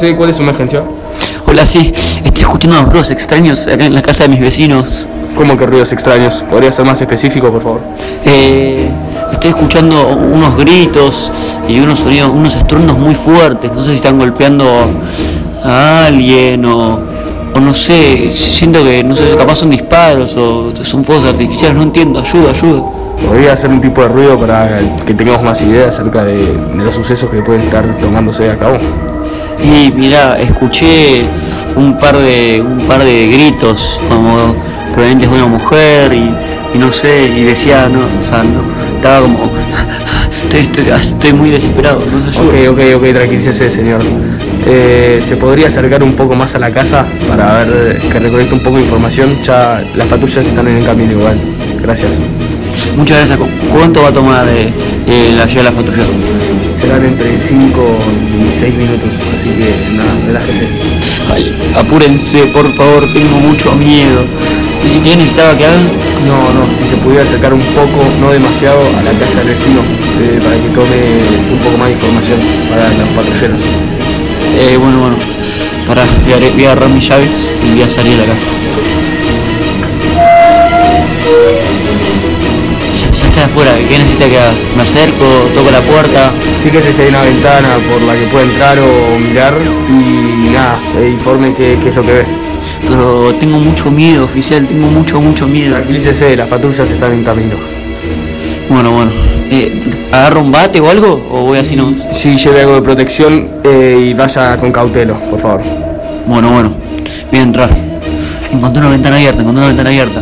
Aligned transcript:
sé 0.00 0.16
cuál 0.16 0.30
es 0.30 0.36
su 0.36 0.42
emergencia. 0.42 0.82
Hola, 1.46 1.66
sí, 1.66 1.92
estoy 2.24 2.42
escuchando 2.42 2.78
unos 2.78 2.90
ruidos 2.90 3.10
extraños 3.10 3.66
acá 3.66 3.84
en 3.84 3.94
la 3.94 4.02
casa 4.02 4.24
de 4.24 4.30
mis 4.30 4.40
vecinos. 4.40 5.08
¿Cómo 5.36 5.56
que 5.56 5.66
ruidos 5.66 5.92
extraños? 5.92 6.42
¿Podría 6.48 6.72
ser 6.72 6.86
más 6.86 7.00
específico, 7.00 7.50
por 7.50 7.62
favor? 7.62 7.80
Eh, 8.24 8.88
estoy 9.30 9.50
escuchando 9.50 10.08
unos 10.08 10.56
gritos 10.56 11.30
y 11.68 11.78
unos 11.80 12.00
sonidos, 12.00 12.30
unos 12.30 12.56
estruendos 12.56 12.98
muy 12.98 13.14
fuertes. 13.14 13.72
No 13.72 13.82
sé 13.82 13.90
si 13.90 13.96
están 13.96 14.18
golpeando 14.18 14.64
a 15.62 16.06
alguien 16.06 16.64
o, 16.64 17.00
o 17.54 17.60
no 17.60 17.74
sé. 17.74 18.28
Siento 18.34 18.82
que 18.82 19.04
no 19.04 19.14
sé 19.14 19.30
si 19.30 19.36
capaz 19.36 19.56
son 19.56 19.70
disparos 19.70 20.36
o 20.36 20.72
son 20.82 21.04
fuegos 21.04 21.26
artificiales. 21.26 21.76
No 21.76 21.82
entiendo. 21.82 22.20
Ayuda, 22.20 22.50
ayuda. 22.50 22.82
Podría 23.26 23.52
hacer 23.52 23.70
un 23.70 23.80
tipo 23.80 24.00
de 24.00 24.08
ruido 24.08 24.38
para 24.38 24.80
que 25.06 25.12
tengamos 25.12 25.42
más 25.42 25.60
idea 25.60 25.90
acerca 25.90 26.24
de, 26.24 26.38
de 26.38 26.84
los 26.84 26.94
sucesos 26.94 27.28
que 27.30 27.42
pueden 27.42 27.62
estar 27.62 27.84
tomándose 27.98 28.50
a 28.50 28.56
cabo. 28.56 28.78
Y 29.62 29.92
mira, 29.92 30.38
escuché 30.40 31.24
un 31.76 31.98
par 31.98 32.16
de 32.18 32.62
un 32.66 32.86
par 32.86 33.04
de 33.04 33.28
gritos 33.28 34.00
como 34.08 34.54
provenientes 34.92 35.30
de 35.30 35.36
una 35.36 35.46
mujer 35.46 36.12
y, 36.12 36.34
y 36.74 36.78
no 36.78 36.90
sé, 36.92 37.28
y 37.36 37.42
decía, 37.44 37.88
no, 37.88 37.98
o 38.00 38.28
sea, 38.28 38.42
no, 38.42 38.62
estaba 38.96 39.20
como 39.20 39.38
estoy, 40.44 40.60
estoy, 40.60 40.84
estoy 40.88 41.32
muy 41.32 41.50
desesperado, 41.50 42.00
no 42.26 42.32
sé 42.32 42.40
Ok, 42.40 42.72
ok, 42.74 42.80
ok, 42.96 43.14
tranquilícese, 43.14 43.70
señor. 43.70 44.00
Eh, 44.66 45.22
¿Se 45.26 45.36
podría 45.36 45.68
acercar 45.68 46.02
un 46.02 46.12
poco 46.14 46.34
más 46.34 46.54
a 46.54 46.58
la 46.58 46.70
casa 46.70 47.06
para 47.28 47.64
ver 47.64 47.98
que 47.98 48.18
recolecte 48.18 48.54
un 48.54 48.60
poco 48.60 48.76
de 48.76 48.82
información? 48.82 49.38
Ya 49.42 49.82
las 49.96 50.06
patrullas 50.06 50.44
están 50.44 50.68
en 50.68 50.78
el 50.78 50.84
camino 50.84 51.12
igual. 51.12 51.38
Gracias. 51.80 52.10
Muchas 52.96 53.16
gracias. 53.18 53.38
¿Cu- 53.38 53.48
¿Cuánto 53.72 54.02
va 54.02 54.08
a 54.08 54.12
tomar 54.12 54.46
eh, 54.48 54.72
eh, 55.06 55.34
la 55.36 55.46
llegada 55.46 55.70
de 55.70 55.76
las 55.76 55.84
patrullas? 55.84 56.08
Entre 56.90 57.38
5 57.38 57.98
y 58.28 58.58
6 58.58 58.74
minutos, 58.74 59.14
así 59.34 59.48
que 59.50 59.96
nada, 59.96 60.12
relájese. 60.26 60.66
Ay, 61.32 61.56
apúrense, 61.76 62.46
por 62.46 62.70
favor, 62.74 63.06
tengo 63.14 63.38
mucho 63.38 63.74
miedo. 63.76 64.24
¿Y 64.84 64.98
¿Qué 64.98 65.16
necesitaba 65.16 65.56
que 65.56 65.66
hagan? 65.66 65.84
No, 66.26 66.36
no, 66.52 66.66
si 66.76 66.90
se 66.90 66.96
pudiera 66.96 67.22
acercar 67.22 67.54
un 67.54 67.60
poco, 67.60 68.04
no 68.20 68.32
demasiado, 68.32 68.80
a 68.98 69.02
la 69.02 69.12
casa 69.12 69.38
del 69.38 69.54
vecino, 69.54 69.80
eh, 70.20 70.40
para 70.42 70.56
que 70.56 70.68
tome 70.74 71.52
un 71.52 71.58
poco 71.60 71.78
más 71.78 71.88
de 71.88 71.94
información 71.94 72.40
para 72.68 72.88
los 72.90 73.08
patrulleros. 73.10 73.60
Eh, 74.58 74.76
bueno, 74.76 74.98
bueno. 74.98 75.16
Pará, 75.86 76.04
voy 76.24 76.64
a 76.64 76.72
agarrar 76.72 76.90
mis 76.90 77.08
llaves 77.08 77.52
y 77.66 77.70
voy 77.70 77.82
a 77.82 77.88
salir 77.88 78.18
de 78.18 78.26
la 78.26 78.32
casa. 78.34 78.46
Estoy 83.30 83.44
afuera, 83.44 83.70
¿qué 83.88 83.96
necesita 83.96 84.28
que 84.28 84.38
haga? 84.38 84.52
Me 84.76 84.82
acerco, 84.82 85.24
toco 85.54 85.70
la 85.70 85.80
puerta. 85.82 86.32
Fíjese 86.64 86.92
si 86.92 87.02
hay 87.02 87.08
una 87.10 87.22
ventana 87.22 87.78
por 87.88 88.02
la 88.02 88.14
que 88.14 88.26
puede 88.26 88.46
entrar 88.46 88.76
o 88.80 89.18
mirar 89.20 89.54
y 89.88 90.50
nada, 90.52 90.76
eh, 90.98 91.10
informe 91.12 91.54
qué, 91.54 91.78
qué 91.80 91.90
es 91.90 91.94
lo 91.94 92.02
que 92.02 92.12
ve. 92.12 92.24
Pero 92.88 93.32
tengo 93.38 93.60
mucho 93.60 93.88
miedo, 93.88 94.24
oficial, 94.24 94.66
tengo 94.66 94.88
mucho, 94.88 95.20
mucho 95.20 95.46
miedo. 95.46 95.74
Tranquilícese, 95.74 96.34
las 96.34 96.48
patrullas 96.48 96.90
están 96.90 97.12
en 97.12 97.22
camino. 97.22 97.54
Bueno, 98.68 98.90
bueno. 98.90 99.12
Eh, 99.48 99.80
¿Agarro 100.10 100.40
un 100.40 100.50
bate 100.50 100.80
o 100.80 100.90
algo? 100.90 101.24
¿O 101.30 101.44
voy 101.44 101.58
así 101.58 101.76
no? 101.76 101.94
Sí, 102.10 102.36
lleve 102.36 102.62
algo 102.62 102.74
de 102.74 102.82
protección 102.82 103.48
eh, 103.62 104.06
y 104.10 104.12
vaya 104.12 104.56
con 104.56 104.72
cautelo, 104.72 105.14
por 105.30 105.38
favor. 105.38 105.62
Bueno, 106.26 106.50
bueno. 106.50 106.74
Voy 107.30 107.38
a 107.38 107.42
entrar. 107.42 107.70
Encontré 108.52 108.80
una 108.80 108.90
ventana 108.90 109.16
abierta, 109.16 109.40
encontré 109.40 109.60
una 109.60 109.68
ventana 109.68 109.90
abierta. 109.90 110.20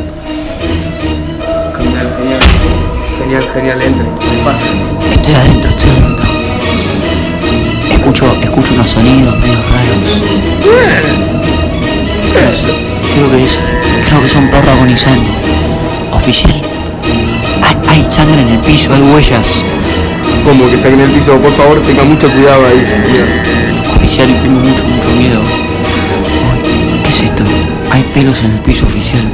Genial, 3.28 3.46
genial, 3.52 3.82
entre. 3.82 4.06
Estoy 5.12 5.34
adentro, 5.34 5.68
estoy 5.68 5.90
adentro. 5.90 6.24
Escucho, 7.92 8.24
escucho 8.42 8.72
unos 8.72 8.88
sonidos 8.88 9.38
medio 9.38 9.58
raros. 9.68 9.98
Creo 13.12 13.30
que 13.30 13.44
es, 13.44 13.58
creo 14.08 14.22
que 14.22 14.28
son 14.30 14.48
perros 14.48 14.70
agonizando. 14.70 15.28
Oficial. 16.14 16.62
Hay, 17.62 17.76
hay 17.86 18.06
sangre 18.10 18.40
en 18.40 18.48
el 18.48 18.60
piso, 18.60 18.94
hay 18.94 19.02
huellas. 19.02 19.62
Como 20.42 20.70
que 20.70 20.78
saquen 20.78 21.00
el 21.00 21.10
piso, 21.10 21.36
por 21.36 21.52
favor, 21.52 21.82
tenga 21.82 22.04
mucho 22.04 22.30
cuidado 22.30 22.66
ahí, 22.66 22.80
señor. 22.80 23.28
Oficial, 23.94 24.28
tengo 24.40 24.60
mucho, 24.60 24.84
mucho 24.84 25.08
miedo. 25.18 25.42
¿Qué 27.04 27.10
es 27.10 27.22
esto? 27.24 27.42
Hay 27.90 28.04
pelos 28.14 28.42
en 28.42 28.52
el 28.52 28.60
piso, 28.60 28.86
oficial. 28.86 29.24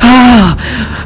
¡Ah! 0.00 0.56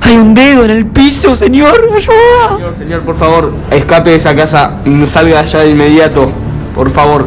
¡Hay 0.04 0.18
un 0.18 0.34
dedo 0.34 0.66
en 0.66 0.70
el 0.70 0.86
piso, 0.86 1.34
señor! 1.34 1.90
¡Ayuda! 1.96 2.56
Señor, 2.56 2.74
señor, 2.74 3.00
por 3.04 3.16
favor, 3.16 3.54
escape 3.70 4.10
de 4.10 4.16
esa 4.16 4.36
casa, 4.36 4.80
no 4.84 5.06
salga 5.06 5.40
de 5.40 5.48
allá 5.48 5.60
de 5.60 5.70
inmediato, 5.70 6.30
por 6.74 6.90
favor. 6.90 7.26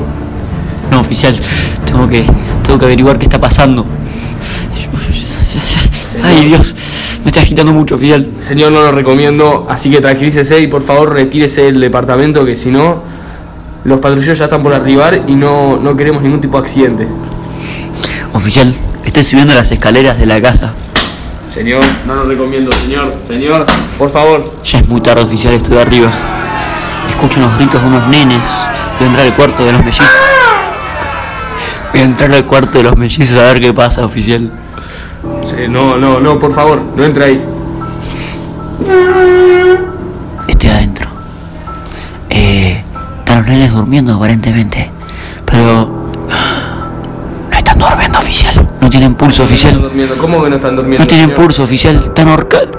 No, 0.91 0.99
oficial, 0.99 1.35
tengo 1.85 2.07
que, 2.07 2.23
tengo 2.63 2.77
que 2.77 2.85
averiguar 2.85 3.17
qué 3.17 3.25
está 3.25 3.41
pasando. 3.41 3.83
Ay, 6.23 6.45
Dios, 6.45 6.75
me 7.23 7.31
está 7.31 7.41
agitando 7.41 7.73
mucho, 7.73 7.95
oficial. 7.95 8.29
Señor, 8.39 8.71
no 8.71 8.81
lo 8.81 8.91
recomiendo, 8.91 9.65
así 9.67 9.89
que 9.89 9.99
tranquilícese 9.99 10.59
y 10.59 10.67
por 10.67 10.83
favor 10.83 11.13
retírese 11.13 11.63
del 11.63 11.79
departamento, 11.79 12.45
que 12.45 12.55
si 12.55 12.69
no, 12.69 13.01
los 13.85 13.99
patrulleros 13.99 14.37
ya 14.37 14.45
están 14.45 14.61
por 14.61 14.73
arribar 14.73 15.23
y 15.27 15.33
no, 15.33 15.77
no 15.77 15.97
queremos 15.97 16.21
ningún 16.21 16.41
tipo 16.41 16.57
de 16.57 16.67
accidente. 16.67 17.07
Oficial, 18.33 18.75
estoy 19.03 19.23
subiendo 19.23 19.55
las 19.55 19.71
escaleras 19.71 20.19
de 20.19 20.27
la 20.27 20.39
casa. 20.39 20.73
Señor, 21.49 21.83
no 22.05 22.15
lo 22.15 22.23
recomiendo, 22.25 22.71
señor, 22.71 23.13
señor, 23.27 23.65
por 23.97 24.11
favor. 24.11 24.61
Ya 24.63 24.79
es 24.79 24.87
muy 24.87 25.01
tarde, 25.01 25.23
oficial, 25.23 25.53
estoy 25.53 25.77
arriba. 25.77 26.11
Escucho 27.09 27.39
unos 27.39 27.57
gritos 27.57 27.81
de 27.81 27.87
unos 27.87 28.07
nenes. 28.09 28.43
Voy 28.99 29.05
a 29.05 29.09
entrar 29.09 29.25
al 29.25 29.33
cuarto 29.33 29.65
de 29.65 29.71
los 29.71 29.83
mellizos. 29.83 30.07
Voy 31.91 32.01
a 32.01 32.03
entrar 32.03 32.31
al 32.33 32.45
cuarto 32.45 32.77
de 32.77 32.83
los 32.83 32.97
mellizos 32.97 33.37
a 33.37 33.53
ver 33.53 33.61
qué 33.61 33.73
pasa, 33.73 34.05
oficial. 34.05 34.51
Sí, 35.45 35.67
no, 35.69 35.97
no, 35.97 36.19
no, 36.19 36.37
por 36.37 36.53
favor, 36.53 36.81
no 36.95 37.03
entre 37.03 37.25
ahí. 37.25 37.45
Estoy 40.47 40.69
adentro. 40.69 41.09
Eh, 42.29 42.83
están 43.19 43.37
los 43.39 43.47
nenes 43.47 43.73
durmiendo 43.73 44.13
aparentemente. 44.13 44.91
Pero... 45.45 45.96
tienen 49.07 49.15
pulso, 49.15 49.43
oficial. 49.43 49.91
¿cómo 50.19 50.43
que 50.43 50.49
no 50.49 50.55
están 50.57 50.75
durmiendo? 50.75 51.03
No 51.03 51.07
tienen 51.07 51.29
señor? 51.29 51.43
pulso, 51.43 51.63
oficial. 51.63 52.01
Están 52.03 52.27
ahorcados. 52.29 52.69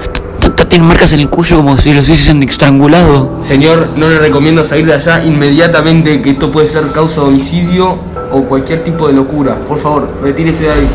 Tienen 0.68 0.86
marcas 0.86 1.12
en 1.12 1.20
el 1.20 1.30
cuello 1.30 1.56
como 1.58 1.78
si 1.78 1.94
los 1.94 2.06
hubiesen 2.08 2.42
estrangulado. 2.42 3.40
Señor, 3.42 3.88
no 3.96 4.08
le 4.08 4.18
recomiendo 4.18 4.64
salir 4.64 4.86
de 4.86 4.94
allá 4.94 5.24
inmediatamente, 5.24 6.20
que 6.20 6.30
esto 6.30 6.50
puede 6.50 6.66
ser 6.68 6.90
causa 6.92 7.22
de 7.22 7.28
homicidio 7.28 7.98
o 8.30 8.42
cualquier 8.44 8.84
tipo 8.84 9.06
de 9.06 9.14
locura. 9.14 9.56
Por 9.66 9.78
favor, 9.78 10.08
retírese 10.22 10.64
de 10.64 10.72
ahí. 10.72 10.88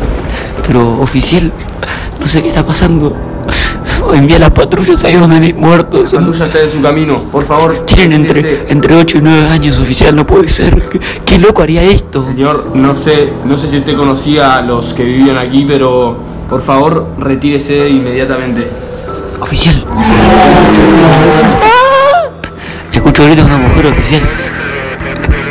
Pero, 0.66 1.00
oficial, 1.00 1.52
no 2.20 2.28
sé 2.28 2.40
qué 2.42 2.48
está 2.48 2.64
pasando. 2.64 3.16
Envía 4.12 4.36
a 4.36 4.40
las 4.40 4.50
patrullas 4.50 5.02
ahí 5.04 5.14
donde 5.14 5.36
hay 5.36 5.52
muertos. 5.52 6.12
La 6.12 6.20
patrulla 6.20 6.46
está 6.46 6.60
en 6.62 6.70
su 6.70 6.82
camino, 6.82 7.22
por 7.32 7.44
favor. 7.44 7.84
Tienen 7.86 8.20
entre, 8.22 8.64
entre 8.70 8.94
8 8.96 9.18
y 9.18 9.20
9 9.22 9.48
años, 9.48 9.78
oficial, 9.78 10.14
no 10.14 10.26
puede 10.26 10.48
ser. 10.48 10.82
¿Qué, 10.88 11.00
qué 11.24 11.38
loco 11.38 11.62
haría 11.62 11.82
esto? 11.82 12.24
Señor, 12.24 12.70
no 12.74 12.94
sé, 12.94 13.28
no 13.44 13.56
sé 13.56 13.68
si 13.68 13.78
usted 13.78 13.96
conocía 13.96 14.56
a 14.56 14.62
los 14.62 14.94
que 14.94 15.04
vivían 15.04 15.36
aquí, 15.38 15.64
pero 15.66 16.16
por 16.48 16.62
favor, 16.62 17.08
retírese 17.18 17.88
inmediatamente. 17.88 18.68
Oficial. 19.40 19.84
Escucho 22.92 23.24
gritos 23.24 23.48
de 23.48 23.54
una 23.54 23.68
mujer, 23.68 23.86
oficial. 23.86 24.20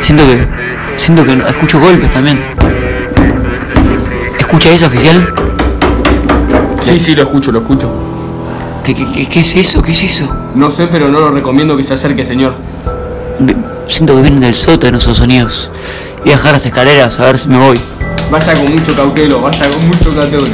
Siento 0.00 0.24
que. 0.26 0.46
Siento 0.96 1.24
que 1.24 1.36
no- 1.36 1.46
escucho 1.48 1.80
golpes 1.80 2.10
también. 2.10 2.40
¿Escucha 4.38 4.70
eso, 4.70 4.86
oficial? 4.86 5.32
Sí, 6.80 7.00
sí, 7.00 7.14
lo 7.14 7.22
escucho, 7.22 7.50
lo 7.52 7.60
escucho. 7.60 7.90
¿Qué, 8.84 8.92
qué, 8.94 9.04
qué- 9.12 9.26
qué 9.26 9.40
es 9.40 9.56
eso? 9.56 9.82
¿Qué 9.82 9.92
es 9.92 10.02
eso? 10.02 10.28
No 10.54 10.70
sé, 10.70 10.86
pero 10.86 11.08
no 11.08 11.20
lo 11.20 11.30
recomiendo 11.30 11.76
que 11.76 11.84
se 11.84 11.94
acerque, 11.94 12.24
señor. 12.24 12.54
Siento 13.88 14.14
que 14.14 14.22
vienen 14.22 14.40
del 14.40 14.54
sótano 14.54 14.98
esos 14.98 15.16
sonidos. 15.18 15.70
Voy 16.22 16.32
a 16.32 16.36
bajar 16.36 16.52
las 16.52 16.66
escaleras 16.66 17.18
a 17.20 17.24
ver 17.24 17.38
si 17.38 17.48
me 17.48 17.58
voy. 17.58 17.80
Vaya 18.30 18.54
con 18.54 18.72
mucho 18.74 18.94
cautelo, 18.96 19.40
vaya 19.40 19.68
con 19.68 19.88
mucho 19.88 20.14
cautelo. 20.14 20.46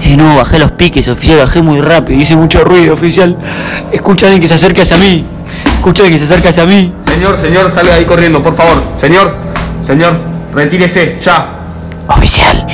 Eh, 0.00 0.16
no, 0.16 0.36
bajé 0.36 0.58
los 0.58 0.72
piques, 0.72 1.06
oficial, 1.08 1.38
bajé 1.38 1.62
muy 1.62 1.80
rápido, 1.80 2.20
hice 2.20 2.36
mucho 2.36 2.64
ruido, 2.64 2.94
oficial. 2.94 3.36
Escucha 3.92 4.26
a 4.26 4.28
alguien 4.28 4.40
que 4.42 4.48
se 4.48 4.54
acerque 4.54 4.82
hacia 4.82 4.96
mí. 4.96 5.24
Escucha 5.74 6.04
que 6.08 6.18
se 6.18 6.24
acerque 6.24 6.48
hacia 6.48 6.64
mí. 6.66 6.92
Señor, 7.06 7.38
señor, 7.38 7.70
salga 7.70 7.92
de 7.92 7.98
ahí 8.00 8.04
corriendo, 8.04 8.42
por 8.42 8.54
favor. 8.54 8.82
Señor, 9.00 9.34
señor, 9.84 10.20
retírese, 10.54 11.18
ya. 11.24 11.58
Oficial, 12.08 12.66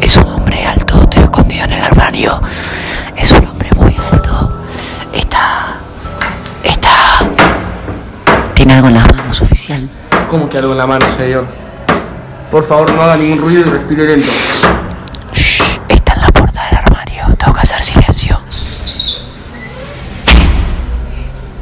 es 0.00 0.16
un 0.18 0.24
hombre 0.24 0.64
alto, 0.66 1.00
estoy 1.02 1.22
escondido 1.22 1.64
en 1.64 1.72
el 1.72 1.82
armario. 1.82 2.40
Algo 8.74 8.88
en 8.88 8.94
las 8.94 9.12
manos, 9.12 9.40
oficial. 9.42 9.88
¿Cómo 10.28 10.48
que 10.48 10.58
algo 10.58 10.72
en 10.72 10.78
la 10.78 10.86
mano, 10.86 11.06
señor? 11.08 11.44
Por 12.50 12.64
favor, 12.64 12.90
no 12.92 13.02
haga 13.02 13.16
ningún 13.16 13.38
ruido 13.40 13.60
y 13.60 13.64
respire 13.64 14.04
lento. 14.06 14.30
Shh, 15.32 15.62
está 15.88 16.14
en 16.14 16.20
la 16.20 16.28
puerta 16.28 16.64
del 16.68 16.78
armario. 16.78 17.24
Tengo 17.38 17.52
que 17.54 17.60
hacer 17.60 17.80
silencio. 17.82 18.38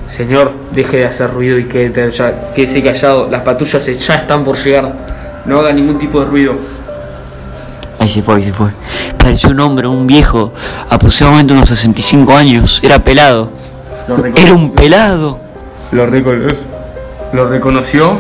Señor, 0.09 0.53
deje 0.73 0.99
de 0.99 1.07
hacer 1.07 1.31
ruido 1.33 1.59
y 1.59 1.65
quédese, 1.65 2.11
ya- 2.19 2.53
quédese 2.55 2.83
callado. 2.83 3.29
Las 3.31 3.43
patrullas 3.43 3.85
ya 3.87 4.15
están 4.15 4.45
por 4.45 4.57
llegar. 4.57 4.93
No 5.47 5.59
haga 5.61 5.73
ningún 5.73 5.99
tipo 5.99 6.21
de 6.21 6.27
ruido. 6.27 6.55
Ahí 7.99 8.09
se 8.09 8.23
fue, 8.23 8.37
ahí 8.37 8.43
se 8.43 8.53
fue. 8.53 8.69
Pareció 9.17 9.51
un 9.51 9.61
hombre, 9.61 9.87
un 9.87 10.07
viejo, 10.07 10.53
aproximadamente 10.91 11.53
unos 11.53 11.69
65 11.69 12.37
años. 12.37 12.81
Era 12.83 13.03
pelado. 13.03 13.51
Era 14.37 14.53
un 14.53 14.73
pelado. 14.73 15.41
Lo, 15.93 16.07
reconoció. 16.07 16.72
¿Lo 17.33 17.49
reconoció? 17.49 18.19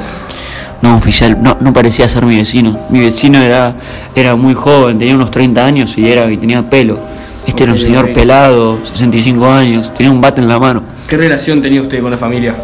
No, 0.80 0.96
oficial, 0.96 1.40
no, 1.40 1.56
no 1.60 1.72
parecía 1.72 2.08
ser 2.08 2.24
mi 2.24 2.36
vecino. 2.36 2.78
Mi 2.88 3.00
vecino 3.00 3.38
era, 3.38 3.74
era 4.16 4.34
muy 4.36 4.54
joven, 4.54 4.98
tenía 4.98 5.14
unos 5.14 5.30
30 5.30 5.64
años 5.64 5.96
y, 5.96 6.10
era, 6.10 6.30
y 6.30 6.38
tenía 6.38 6.62
pelo. 6.62 6.98
Este 7.46 7.64
era 7.64 7.72
un 7.72 7.78
señor 7.78 8.06
ok. 8.06 8.12
pelado, 8.12 8.84
65 8.84 9.46
años, 9.46 9.92
tenía 9.94 10.10
un 10.10 10.20
bate 10.20 10.40
en 10.40 10.48
la 10.48 10.58
mano. 10.58 10.82
¿Qué 11.08 11.16
relación 11.16 11.60
tenía 11.60 11.82
usted 11.82 12.00
con 12.00 12.10
la 12.10 12.16
familia? 12.16 12.54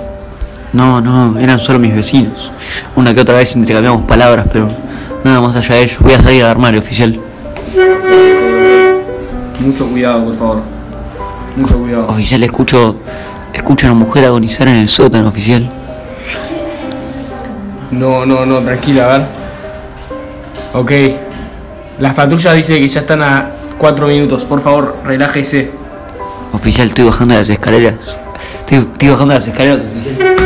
No, 0.73 1.01
no, 1.01 1.39
eran 1.39 1.59
solo 1.59 1.79
mis 1.79 1.95
vecinos. 1.95 2.51
Una 2.97 3.15
que 3.15 3.21
otra 3.21 3.37
vez 3.37 3.55
intercambiamos 3.55 4.05
palabras, 4.05 4.47
pero 4.53 4.71
nada 5.25 5.41
más 5.41 5.55
allá 5.57 5.75
de 5.77 5.83
ello. 5.83 5.97
Voy 6.01 6.13
a 6.13 6.23
salir 6.23 6.43
al 6.45 6.51
armario, 6.51 6.81
oficial. 6.81 7.19
Mucho 9.61 9.87
cuidado, 9.87 10.25
por 10.25 10.37
favor. 10.37 10.63
Mucho 11.57 11.79
cuidado. 11.79 12.07
Oficial, 12.09 12.43
escucho, 12.43 12.97
escucho 13.53 13.87
a 13.87 13.91
una 13.93 14.01
mujer 14.01 14.25
agonizar 14.25 14.67
en 14.69 14.77
el 14.77 14.89
sótano, 14.89 15.29
oficial. 15.29 15.71
No, 17.91 18.27
no, 18.27 18.45
no, 18.45 18.61
tranquila, 18.61 19.05
a 19.07 19.19
ver. 19.19 19.27
Ok. 20.75 20.93
Las 21.99 22.15
patrullas 22.15 22.55
dicen 22.55 22.77
que 22.77 22.89
ya 22.89 23.01
están 23.01 23.23
a 23.23 23.51
4 23.79 24.07
minutos. 24.07 24.45
Por 24.45 24.61
favor, 24.61 24.97
relájese. 25.05 25.71
Oficial, 26.53 26.89
estoy 26.89 27.05
bajando 27.05 27.35
las 27.35 27.49
escaleras. 27.49 28.19
Estoy, 28.61 28.79
estoy 28.79 29.09
bajando 29.09 29.35
las 29.35 29.47
escaleras, 29.47 29.81
oficial. 29.81 30.37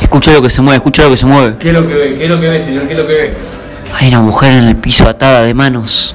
Escucho 0.00 0.32
lo 0.32 0.42
que 0.42 0.50
se 0.50 0.62
mueve, 0.62 0.76
escucho 0.76 1.02
lo 1.02 1.10
que 1.10 1.16
se 1.16 1.26
mueve. 1.26 1.56
¿Qué 1.58 1.68
es 1.68 1.74
lo 1.74 1.86
que 1.86 1.94
ve? 1.94 2.16
¿Qué 2.16 2.24
es 2.24 2.30
lo 2.30 2.40
que 2.40 2.48
ve, 2.48 2.60
señor? 2.60 2.86
¿Qué 2.86 2.92
es 2.92 2.98
lo 2.98 3.06
que 3.06 3.12
ve? 3.12 3.34
Hay 3.94 4.08
una 4.08 4.20
mujer 4.20 4.52
en 4.52 4.64
el 4.68 4.76
piso 4.76 5.08
atada 5.08 5.42
de 5.42 5.54
manos. 5.54 6.14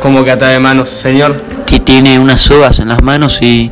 ¿Cómo 0.00 0.24
que 0.24 0.30
ata 0.30 0.48
de 0.48 0.60
manos, 0.60 0.88
señor? 0.88 1.42
que 1.64 1.80
tiene 1.80 2.18
unas 2.18 2.40
sogas 2.40 2.78
en 2.78 2.88
las 2.88 3.02
manos 3.02 3.40
y, 3.42 3.70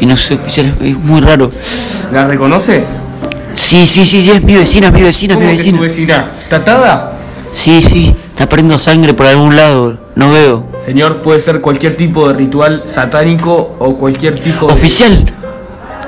y 0.00 0.06
no 0.06 0.16
sé, 0.16 0.34
oficial, 0.34 0.74
es 0.80 0.96
muy 0.96 1.20
raro. 1.20 1.50
¿La 2.12 2.26
reconoce? 2.26 2.84
Sí, 3.70 3.86
sí, 3.86 4.04
sí, 4.04 4.20
sí, 4.20 4.30
es 4.32 4.42
mi 4.42 4.56
vecina, 4.56 4.88
es 4.88 4.92
mi 4.92 5.02
vecina, 5.02 5.34
es 5.34 5.38
mi 5.38 5.46
¿Cómo 5.46 5.56
que 5.56 5.62
su 5.62 5.78
vecina. 5.78 5.80
vecina? 5.80 6.30
¿Está 6.42 6.56
atada? 6.56 7.12
Sí, 7.52 7.80
sí, 7.80 8.12
está 8.30 8.48
perdiendo 8.48 8.80
sangre 8.80 9.14
por 9.14 9.26
algún 9.26 9.54
lado, 9.54 9.96
no 10.16 10.32
veo. 10.32 10.66
Señor, 10.84 11.22
puede 11.22 11.38
ser 11.38 11.60
cualquier 11.60 11.96
tipo 11.96 12.26
de 12.26 12.34
ritual 12.34 12.82
satánico 12.86 13.76
o 13.78 13.94
cualquier 13.96 14.40
tipo 14.40 14.66
de... 14.66 14.72
Oficial, 14.72 15.24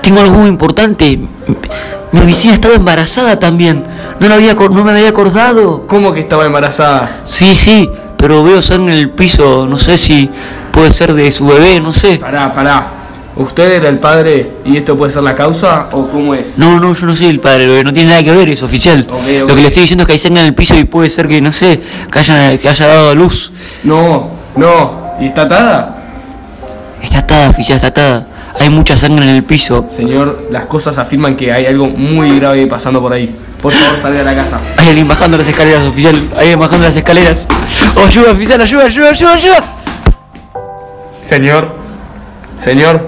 tengo 0.02 0.22
algo 0.22 0.38
muy 0.38 0.48
importante. 0.48 1.20
Mi 2.10 2.20
vecina 2.26 2.54
estaba 2.54 2.74
embarazada 2.74 3.38
también. 3.38 3.84
No, 4.18 4.26
lo 4.26 4.34
había, 4.34 4.54
no 4.54 4.82
me 4.82 4.90
había 4.90 5.10
acordado. 5.10 5.86
¿Cómo 5.86 6.12
que 6.12 6.18
estaba 6.18 6.44
embarazada? 6.44 7.20
Sí, 7.22 7.54
sí, 7.54 7.88
pero 8.16 8.42
veo 8.42 8.60
sangre 8.60 8.94
en 8.94 9.02
el 9.02 9.10
piso. 9.10 9.68
No 9.68 9.78
sé 9.78 9.96
si 9.98 10.28
puede 10.72 10.92
ser 10.92 11.14
de 11.14 11.30
su 11.30 11.46
bebé, 11.46 11.78
no 11.80 11.92
sé. 11.92 12.18
Pará, 12.18 12.52
pará. 12.52 13.01
¿Usted 13.34 13.72
era 13.72 13.88
el 13.88 13.98
padre 13.98 14.50
y 14.64 14.76
esto 14.76 14.96
puede 14.96 15.10
ser 15.10 15.22
la 15.22 15.34
causa 15.34 15.88
o 15.92 16.08
cómo 16.08 16.34
es? 16.34 16.58
No, 16.58 16.78
no, 16.78 16.92
yo 16.92 17.06
no 17.06 17.16
soy 17.16 17.28
el 17.28 17.40
padre, 17.40 17.82
no 17.82 17.92
tiene 17.92 18.10
nada 18.10 18.22
que 18.22 18.30
ver 18.30 18.50
eso, 18.50 18.66
oficial. 18.66 19.06
Lo 19.08 19.46
que 19.46 19.62
le 19.62 19.68
estoy 19.68 19.82
diciendo 19.82 20.02
es 20.02 20.06
que 20.06 20.12
hay 20.12 20.18
sangre 20.18 20.42
en 20.42 20.48
el 20.48 20.54
piso 20.54 20.76
y 20.76 20.84
puede 20.84 21.08
ser 21.08 21.28
que, 21.28 21.40
no 21.40 21.50
sé, 21.50 21.80
que 22.10 22.18
haya, 22.18 22.58
que 22.58 22.68
haya 22.68 22.86
dado 22.86 23.10
a 23.10 23.14
luz. 23.14 23.52
No, 23.84 24.30
no. 24.56 25.14
¿Y 25.18 25.26
está 25.26 25.42
atada? 25.42 26.02
Está 27.02 27.20
atada, 27.20 27.48
oficial, 27.48 27.76
está 27.76 27.88
atada. 27.88 28.26
Hay 28.60 28.68
mucha 28.68 28.96
sangre 28.96 29.24
en 29.24 29.30
el 29.30 29.44
piso. 29.44 29.86
Señor, 29.88 30.48
las 30.50 30.66
cosas 30.66 30.98
afirman 30.98 31.34
que 31.34 31.50
hay 31.52 31.64
algo 31.64 31.86
muy 31.86 32.38
grave 32.38 32.66
pasando 32.66 33.00
por 33.00 33.14
ahí. 33.14 33.34
Por 33.62 33.72
favor, 33.72 33.98
salga 33.98 34.18
de 34.18 34.24
la 34.24 34.34
casa. 34.34 34.60
Hay 34.76 34.88
alguien 34.88 35.08
bajando 35.08 35.38
las 35.38 35.46
escaleras, 35.46 35.86
oficial. 35.86 36.28
Hay 36.34 36.40
alguien 36.40 36.58
bajando 36.58 36.86
las 36.86 36.96
escaleras. 36.96 37.48
Oh, 37.96 38.04
ayuda, 38.04 38.32
oficial, 38.32 38.60
ayuda, 38.60 38.84
ayuda, 38.84 39.10
ayuda, 39.10 39.34
ayuda. 39.34 39.64
Señor, 41.22 41.76
señor, 42.62 43.06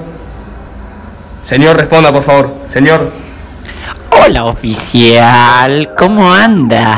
señor, 1.44 1.76
responda, 1.76 2.12
por 2.12 2.23
favor. 2.23 2.55
Señor, 2.69 3.11
Hola, 4.11 4.44
oficial. 4.44 5.91
¿Cómo 5.99 6.32
anda? 6.32 6.96